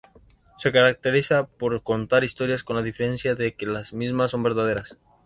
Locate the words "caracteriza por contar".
0.71-2.23